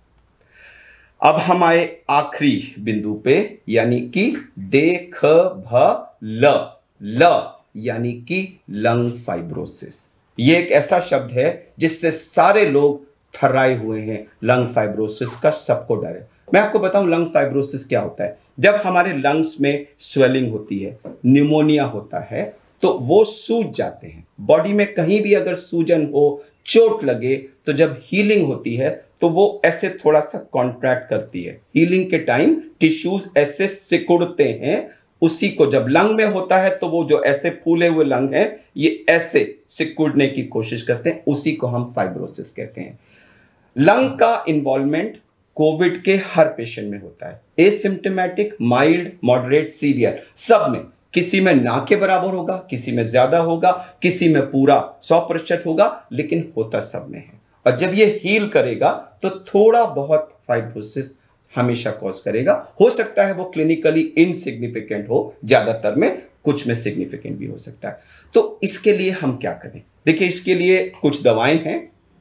अब 1.20 1.36
हम 1.36 1.64
आए 1.64 1.84
आखिरी 2.10 2.74
बिंदु 2.78 3.14
पे, 3.14 3.58
यानी 3.68 4.00
कि 4.08 4.30
देख 4.58 5.24
भ 5.24 6.08
ल 6.22 6.54
ल 7.00 7.52
यानी 7.76 8.12
कि 8.28 8.60
लंग 8.70 9.10
फाइब्रोसिस 9.24 9.96
ये 10.38 10.56
एक 10.58 10.70
ऐसा 10.72 11.00
शब्द 11.00 11.32
है 11.32 11.48
जिससे 11.78 12.10
सारे 12.10 12.64
लोग 12.66 13.04
थर्राए 13.36 13.76
हुए 13.78 14.00
हैं। 14.00 14.26
लंग 14.44 14.68
फाइब्रोसिस 14.68 15.34
का 15.34 15.50
सबको 15.52 15.96
डर 15.96 16.08
है। 16.08 16.28
मैं 16.54 16.60
आपको 16.60 16.78
बताऊँ 16.78 17.08
लंग 17.08 17.26
फाइब्रोसिस 17.26 17.86
क्या 17.86 18.00
होता 18.00 18.24
है? 18.24 18.38
जब 18.60 18.74
हमारे 18.76 19.12
लंग्स 19.14 19.56
में 19.60 19.86
स्वेलिंग 20.00 20.50
होती 20.52 20.78
है 20.78 20.98
न्यूमोनिया 21.26 21.84
होता 21.86 22.26
है 22.30 22.44
तो 22.82 22.92
वो 23.00 23.22
सूज 23.24 23.66
जाते 23.76 24.06
हैं। 24.06 24.26
बॉडी 24.40 24.72
में 24.72 24.86
कहीं 24.94 25.20
भी 25.22 25.32
अगर 25.34 25.54
सूजन 25.54 26.04
हो, 26.14 26.44
चोट 26.66 27.04
लगे 27.04 27.36
तो 27.66 27.72
जब 27.72 28.00
हीलिंग 28.04 28.46
होती 28.46 28.74
है 28.74 28.90
तो 29.20 29.28
वो 29.28 29.60
ऐसे 29.64 29.88
थोड़ा 29.98 30.20
सा 30.20 30.38
कॉन्ट्रैक्ट 30.52 31.08
करती 31.10 31.42
है। 31.42 31.60
हीलिंग 31.76 32.10
के 32.10 32.18
टाइम 32.20 32.54
टिश्यूज 32.80 33.28
ऐसे 33.36 33.66
सिकुड़ते 33.68 34.44
हैं, 34.62 34.88
उसी 35.22 35.48
को 35.48 35.66
जब 35.66 35.86
लंग 35.88 36.14
में 36.16 36.24
होता 36.24 36.56
है 36.58 36.76
तो 36.78 36.88
वो 36.88 37.04
जो 37.04 37.22
ऐसे 37.24 37.50
फूले 37.64 37.88
हुए 37.88 38.04
लंग 38.04 38.34
हैं, 38.34 38.58
ये 38.76 39.04
ऐसे 39.08 39.58
सिकुड़ने 39.68 40.26
की 40.28 40.42
कोशिश 40.44 40.82
करते 40.82 41.10
हैं, 41.10 41.22
उसी 41.26 41.52
को 41.52 41.66
हम 41.66 41.92
फाइब्रोसिस 41.96 42.52
कहते 42.52 42.80
हैं। 42.80 42.98
लंग 43.76 44.10
का 44.10 44.44
इन्वॉल्वमेंट 44.48 45.16
कोविड 45.56 46.02
के 46.02 46.14
हर 46.26 46.48
पेशेंट 46.48 46.90
में 46.90 47.00
होता 47.00 47.28
है। 47.28 47.40
एसिम्टोमेटिक 47.58 48.56
माइल्ड 48.62 49.10
मॉडरेट 49.24 49.70
सीवियर 49.70 50.22
सब 50.36 50.66
में। 50.70 50.80
किसी 51.14 51.40
में 51.40 51.54
ना 51.54 51.84
के 51.88 51.96
बराबर 51.96 52.34
होगा, 52.34 52.56
किसी 52.70 52.92
में 52.92 53.02
ज़्यादा 53.04 53.38
होगा, 53.38 53.70
किसी 54.02 54.28
में 54.28 54.42
पूरा 54.42 54.78
सौ 55.02 55.20
प्रतिशत 55.20 55.62
होगा, 55.66 56.08
लेकिन 56.12 56.52
होता 56.56 56.80
सब 56.82 57.06
में 57.10 57.18
है। 57.18 57.40
और 57.66 57.76
जब 57.76 57.94
ये 57.94 58.06
हील 58.24 58.48
करेगा 58.48 58.90
तो 59.22 59.30
थोड़ा 59.46 59.84
बहुत 59.86 60.32
फाइब्रोसिस 60.48 61.16
हमेशा 61.54 61.90
कॉज 61.92 62.20
करेगा। 62.20 62.52
हो 62.80 62.88
सकता 62.90 63.26
है 63.26 63.34
वो 63.34 63.44
क्लिनिकली 63.44 64.00
इनसिग्निफिकेंट 64.18 65.08
हो, 65.08 65.34
ज़्यादातर 65.44 65.94
में 65.94 66.22
कुछ 66.44 66.66
में 66.66 66.74
सिग्निफिकेंट 66.74 67.36
भी 67.38 67.46
हो 67.46 67.56
सकता 67.58 67.88
है। 67.88 67.98
तो 68.34 68.58
इसके 68.62 68.92
लिए 68.92 69.10
हम 69.12 69.36
क्या 69.36 69.52
करें? 69.54 69.82
देखिए, 70.06 70.28
इसके 70.28 70.54
लिए 70.54 70.84
कुछ 71.00 71.22
दवाएँ 71.22 71.58
हैं। 71.58 71.78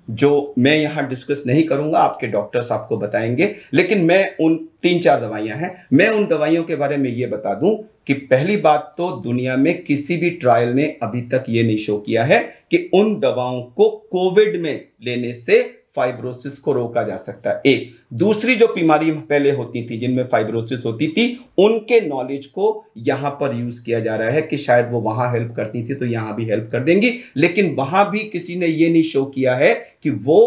जो 0.10 0.54
मैं 0.58 0.76
यहाँ 0.78 1.08
डिस्कस 1.10 1.44
नहीं 1.48 1.64
करूँगा, 1.64 2.00
आपके 2.00 2.28
डॉक्टर्स 2.28 2.72
आपको 2.72 2.98
बताएँगे, 2.98 3.56
लेकिन 3.74 4.02
मैं 4.02 4.36
उन 4.38 4.56
तीन 4.84 5.00
चार 5.02 5.22
दवाइयाँ 5.22 5.58
हैं। 5.58 5.76
मैं 5.94 6.08
उन 6.10 6.26
दवाइयों 6.28 6.64
के 6.64 6.76
बारे 6.76 6.98
में 6.98 7.10
ये 7.10 7.28
बता 7.28 7.54
दूँ 7.54 7.76
कि 8.08 8.14
पहली 8.14 8.58
बात 8.58 8.94
तो 8.98 9.10
दुनिया 9.22 9.56
में 9.58 9.84
किसी 9.84 10.18
भी 10.18 10.30
ट्रायल 10.32 10.70
ने 10.70 10.86
अभी 11.04 11.22
तक 11.22 11.46
ये 11.50 11.64
नहीं 11.64 11.78
शो 11.78 11.98
किया 11.98 12.24
है 12.24 12.40
कि 12.72 12.90
उन 12.94 13.20
दवाओं 13.20 13.62
को 13.62 13.90
कोविड 14.12 14.62
में 14.62 14.88
लेने 15.04 15.34
से 15.34 15.62
फाइब्रोसिस 15.96 16.58
को 16.60 16.74
रोका 16.74 17.04
जा 17.04 17.18
सकता 17.18 17.50
है। 17.50 17.62
एक, 17.66 17.94
दूसरी 18.14 18.56
जो 18.56 18.68
बीमारी 18.68 19.12
पहले 19.12 19.52
होती 19.52 19.82
थी, 19.82 19.98
जिनमें 19.98 20.24
फाइब्रोसिस 20.24 20.86
होती 20.86 21.08
थी, 21.08 21.28
उनके 21.58 22.00
नॉलेज 22.02 22.46
को 22.48 22.86
यहाँ 23.00 23.32
पर 23.32 23.56
यूज़ 23.56 23.84
किया 23.86 24.00
जा 24.00 24.16
रहा 24.16 24.30
है 24.30 24.42
कि 24.42 24.58
शायद 24.58 24.92
वो 24.92 25.02
वहाँ 25.02 25.32
हेल्प 25.32 25.54
करती 25.56 25.84
थी 25.90 25.96
तो 25.96 26.06
यहाँ 26.06 26.36
भी 26.36 26.46
हेल्प 26.46 26.70
कर 26.72 26.84
देंगी। 26.84 27.12
लेकिन 27.38 27.74
वहाँ 27.76 28.10
भी 28.12 28.20
किसी 28.30 28.56
ने 28.56 28.68
ये 28.68 28.90
नहीं 28.90 29.04
शो 29.04 29.26
किया 29.26 29.56
है 29.56 29.74
कि 30.04 30.10
वो 30.10 30.40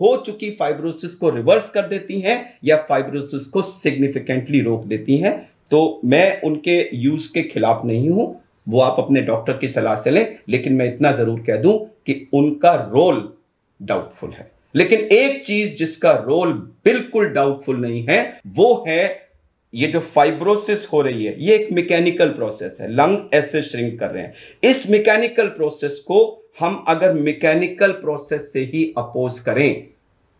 हो 0.00 0.16
चुकी 0.16 0.50
फाइब्रोसिस 0.50 1.14
को 1.14 1.30
रिवर्स 1.30 1.70
कर 1.70 1.86
देती 1.88 2.20
हैं 2.20 2.38
या 2.64 2.76
फाइब्रोसिस 2.88 3.46
को 3.46 3.62
सिग्निफिकेंटली 3.62 4.60
रोक 4.60 4.84
देती 4.84 5.16
हैं। 5.16 5.34
तो 5.70 6.00
मैं 6.04 6.40
उनके 6.42 6.78
यूज़ 6.94 7.32
के 7.32 7.42
खिलाफ 7.42 7.84
नहीं 7.84 8.08
हूँ, 8.10 8.40
वो 8.68 8.80
आप 8.80 8.96
अपने 8.98 9.20
डॉक्टर 9.22 9.52
की 9.52 9.68
सलाह 9.68 9.94
से 9.96 10.10
लें, 10.10 10.38
लेकिन 10.48 10.72
मैं 10.72 10.86
इतना 10.86 11.12
ज़रूर 11.12 11.40
कह 11.40 11.56
दूँ 11.56 11.78
कि 12.06 12.26
उनका 12.32 12.72
रोल 12.92 13.28
डाउटफुल 13.80 14.30
है। 14.30 14.50
लेकिन 14.74 15.00
एक 15.00 15.44
चीज़ 15.44 15.76
जिसका 15.76 16.12
रोल 16.26 16.52
बिल्कुल 16.84 17.26
डाउटफुल 17.26 17.76
नहीं 17.76 18.06
है, 18.10 18.40
वो 18.46 18.84
है 18.88 19.28
ये 19.74 19.86
जो 19.86 20.00
फाइब्रोसिस 20.00 20.86
हो 20.92 21.00
रही 21.02 21.24
है, 21.24 21.34
ये 21.44 21.54
एक 21.54 21.70
मैकेनिकल 21.72 22.28
प्रोसेस 22.28 22.76
है। 22.80 22.88
लंग 22.92 23.34
ऐसे 23.34 23.62
श्रिंक 23.62 23.98
कर 24.00 24.10
रहे 24.10 24.22
हैं। 24.22 24.34
इस 24.62 24.88
मैकेनिकल 24.90 25.48
प्रोसेस 25.48 25.98
को 25.98 26.48
हम 26.60 26.84
अगर 26.88 27.12
मैकेनिकल 27.14 27.92
प्रोसेस 27.92 28.52
से 28.52 28.60
ही 28.64 28.84
अपोज 28.98 29.38
करें 29.40 29.86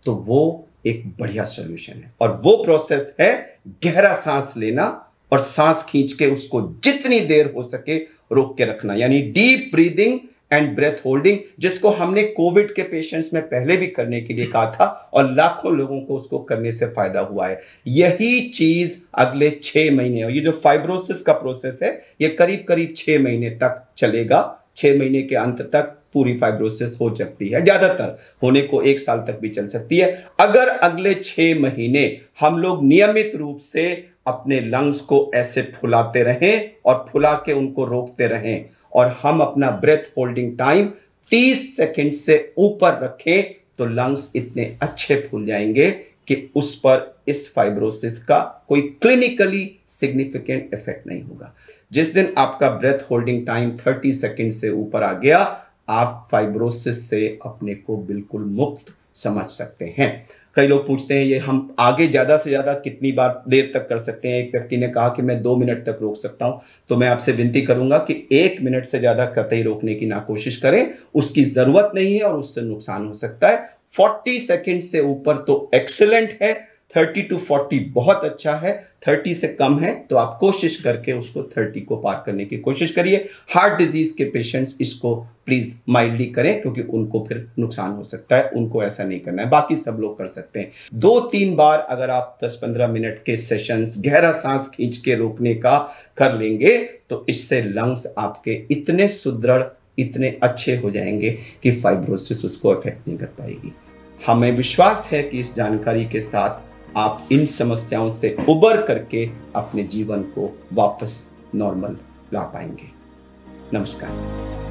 तो 0.02 0.14
वो 0.26 0.66
एक 0.86 1.02
बढ़िया 1.18 1.44
सोल्यूशन 1.44 1.92
है। 1.92 2.12
और 2.20 2.40
वो 2.44 2.56
प्रोसेस 2.64 3.14
है 3.20 3.58
गहरा 3.84 4.14
सांस 4.14 4.54
लेना 4.56 4.86
और 5.32 5.38
सांस 5.38 5.84
खींच 5.88 6.12
के 6.12 6.26
उसको 6.26 6.60
जितनी 6.84 7.20
देर 7.20 7.52
हो 7.56 7.62
सके 7.62 7.96
रोक 8.32 8.56
के 8.58 8.64
रखना। 8.64 8.94
यानी 8.94 9.20
deep 9.22 9.70
breathing 9.72 10.18
and 10.52 10.74
breath 10.76 11.04
holding 11.06 11.38
जिसको 11.58 11.90
हमने 11.90 12.22
कोविड 12.30 12.72
के 12.74 12.82
पेशेंट्स 12.84 13.32
में 13.34 13.42
पहले 13.44 13.76
भी 13.76 13.86
करने 13.88 14.20
के 14.20 14.34
लिए 14.34 14.46
कहा 14.46 14.70
था 14.70 14.86
और 15.14 15.32
लाखों 15.34 15.76
लोगों 15.76 16.00
को 16.00 16.16
उसको 16.16 16.38
करने 16.40 16.72
से 16.72 16.86
फ़ायदा 16.88 17.20
हुआ 17.22 17.46
है। 17.46 17.60
यही 17.86 18.40
चीज़ 18.50 18.98
अगले 19.16 19.50
छह 19.62 19.94
महीने, 19.94 20.22
और 20.22 20.30
ये 20.30 20.40
जो 20.40 20.52
फाइब्रोसिस 20.54 21.22
का 21.22 21.32
प्रोसेस 21.34 21.78
है, 21.82 21.90
ये 22.20 22.28
करीब 22.30 22.64
करीब 22.68 22.94
छह 22.96 23.18
महीने 23.18 23.50
तक 23.52 23.82
चलेगा। 23.98 24.42
छह 24.76 24.98
महीने 24.98 25.22
के 25.22 25.36
अंत 25.36 25.60
तक 25.72 25.96
पूरी 26.14 26.36
फाइब्रोसिस 26.38 26.96
हो 27.00 27.14
सकती 27.16 27.48
है। 27.48 27.60
ज़्यादातर 27.62 28.18
होने 28.42 28.60
को 28.62 28.80
एक 28.82 29.00
साल 29.00 29.18
तक 29.18 29.38
भी 29.40 29.48
चल 29.48 29.66
सकती 29.68 29.98
है। 29.98 30.08
अगर 30.40 30.68
अगले 30.68 31.14
छह 31.14 31.60
महीने 31.60 32.04
हम 32.40 32.58
लोग 32.58 32.84
नियमित 32.84 33.32
रूप 33.34 33.58
से 33.62 33.86
अपने 34.26 34.60
लंग्स 34.60 35.00
को 35.02 35.30
ऐसे 35.34 35.62
फुलाते 35.74 36.22
रहें 36.22 36.70
और 36.86 37.04
फुला 37.12 37.32
के 37.46 37.52
उनको 37.52 37.84
रोकते 37.84 38.26
रहें 38.26 38.64
और 38.94 39.18
हम 39.22 39.40
अपना 39.40 39.70
ब्रेथ 39.70 40.10
होल्डिंग 40.18 40.58
टाइम 40.58 40.86
30 41.30 41.76
सेकंड 41.76 42.12
से 42.12 42.52
ऊपर 42.58 43.00
रखें 43.04 43.54
तो 43.78 43.86
लंग्स 43.86 44.32
इतने 44.36 44.76
अच्छे 44.82 45.16
फूल 45.16 45.46
जाएँगे 45.46 45.90
कि 46.26 46.50
उस 46.56 46.78
पर 46.78 47.20
इस 47.28 47.54
फाइब्रोसिस 47.54 48.24
का 48.24 48.66
कोई 48.68 48.80
क्लिनिकली 48.80 49.78
सिग्निफिकेंट 49.88 50.74
इफ़ेक्ट 50.74 51.06
नहीं 51.06 51.22
होगा। 51.22 51.54
जिस 51.92 52.14
दिन 52.14 52.34
आपका 52.38 52.70
ब्रेथ 52.70 53.10
होल्डिंग 53.10 53.46
टाइम 53.46 53.70
30 53.76 54.20
सेकंड 54.20 54.52
से 54.52 54.70
ऊपर 54.70 55.02
आ 55.02 55.12
गया, 55.12 55.64
आप 55.88 56.28
फाइब्रोसिस 56.30 57.10
से 57.10 57.38
अपने 57.44 57.74
को 57.74 57.96
बिल्कुल 57.96 58.42
मुक्त 58.42 58.94
समझ 59.14 59.44
सकते 59.44 59.94
हैं। 59.98 60.28
कई 60.56 60.66
लोग 60.66 60.86
पूछते 60.86 61.14
हैं, 61.14 61.24
ये 61.24 61.38
हम 61.38 61.74
आगे 61.78 62.06
ज़्यादा 62.08 62.36
से 62.36 62.50
ज़्यादा 62.50 62.72
कितनी 62.74 63.12
बार 63.12 63.42
देर 63.48 63.70
तक 63.74 63.88
कर 63.88 63.98
सकते 63.98 64.28
हैं? 64.28 64.38
एक 64.38 64.50
व्यक्ति 64.52 64.76
ने 64.76 64.88
कहा 64.88 65.08
कि, 65.08 65.22
मैं 65.22 65.40
दो 65.42 65.56
मिनट 65.56 65.84
तक 65.86 65.98
रोक 66.02 66.16
सकता 66.16 66.46
हूँ। 66.46 66.60
तो 66.90 66.96
मैं 66.96 67.08
आपसे 67.08 67.32
विनती 67.32 67.60
करूँगा 67.62 67.98
कि 68.00 68.26
एक 68.32 68.60
मिनट 68.62 68.86
से 68.86 68.98
ज़्यादा 68.98 69.26
कतई 69.28 69.62
रोकने 69.62 69.94
की 69.94 70.06
ना 70.06 70.18
कोशिश 70.18 70.56
करें। 70.56 70.94
उसकी 71.14 71.44
ज़रूरत 71.46 71.92
नहीं 71.94 72.14
है 72.14 72.22
और 72.22 72.38
उससे 72.38 72.62
नुकसान 72.62 73.06
हो 73.06 73.14
सकता 73.14 73.48
है। 73.48 73.68
फोर्टी 73.94 74.38
सेकेंड 74.38 74.80
से 74.82 75.00
ऊपर 75.00 75.36
तो 75.36 75.70
एक्सेलेंट 75.74 76.38
है। 76.42 76.52
थर्टी 76.94 77.22
टू 77.22 77.36
फोर्टी 77.38 77.78
बहुत 77.90 78.24
अच्छा 78.24 78.54
है। 78.54 78.72
थर्टी 79.02 79.32
से 79.34 79.48
कम 79.50 79.78
है 79.80 79.94
तो 80.10 80.16
आप 80.16 80.36
कोशिश 80.40 80.80
करके 80.80 81.12
उसको 81.12 81.42
थर्टी 81.52 81.80
को 81.80 81.96
पार 81.96 82.22
करने 82.26 82.44
की 82.44 82.56
कोशिश 82.58 82.90
करिए। 82.90 83.28
हार्ट 83.54 83.78
डिज़ीज़ 83.78 84.14
के 84.16 84.24
पेशेंट्स 84.24 84.76
इसको 84.80 85.14
प्लीज़ 85.46 85.72
माइल्डली 85.88 86.26
करें, 86.26 86.60
क्योंकि 86.62 86.82
उनको 86.82 87.24
फिर 87.28 87.46
नुकसान 87.58 87.92
हो 87.92 88.04
सकता 88.04 88.36
है, 88.36 88.48
उनको 88.48 88.82
ऐसा 88.84 89.04
नहीं 89.04 89.20
करना 89.20 89.42
है, 89.42 89.48
बाकी 89.50 89.76
सब 89.76 89.98
लोग 90.00 90.18
कर 90.18 90.26
सकते 90.28 90.60
हैं। 90.60 90.70
दो 90.94 91.18
तीन 91.22 91.54
बार 91.56 91.78
अगर 91.80 92.10
आप 92.10 92.38
10-15 92.44 92.88
मिनट 92.88 93.22
के 93.26 93.36
सेशंस, 93.38 93.94
गहरा 93.98 94.32
सांस 94.34 94.70
खींच 94.74 94.96
के 94.96 95.14
रोकने 95.14 95.54
का 95.54 95.78
कर 96.16 96.38
लेंगे 96.38 96.78
तो 97.10 97.24
इससे 97.28 97.62
लंग्स 97.62 98.06
आपके 98.18 98.62
इतने 98.70 99.08
सुदृढ़, 99.08 99.62
इतने 99.98 100.36
अच्छे 100.42 100.76
हो 100.76 100.90
जाएँगे 100.90 101.30
कि 101.62 101.70
फाइब्रोसिस 101.72 102.44
उसको 102.44 102.68
अफेक्ट 102.68 103.08
नहीं 103.08 103.18
कर 103.18 103.26
पाएगी। 103.38 103.72
हमें 104.20 104.50
विश्वास 104.52 105.08
है 105.12 105.22
कि 105.22 105.40
इस 105.40 105.54
जानकारी 105.54 106.04
के 106.04 106.20
साथ 106.20 106.68
आप 106.96 107.28
इन 107.32 107.46
समस्याओं 107.46 108.10
से 108.10 108.36
उबर 108.48 108.86
करके 108.86 109.30
अपने 109.56 109.82
जीवन 109.82 110.22
को 110.22 110.58
वापस 110.72 111.36
नॉर्मल 111.54 111.96
ला 112.32 112.40
पाएँगे। 112.40 112.88
नमस्कार। 113.74 114.69